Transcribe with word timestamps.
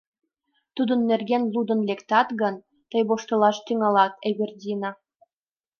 Тудын 0.75 0.99
нерген 1.09 1.43
лудын 1.53 1.79
лектат 1.89 2.27
гын, 2.41 2.55
тый 2.91 3.01
воштылаш 3.09 3.57
тӱҥалат, 3.65 4.13
Эвердина”. 4.27 4.91